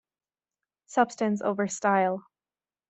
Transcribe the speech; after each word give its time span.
Substance 0.87 1.43
over 1.43 1.67
style. 1.67 2.25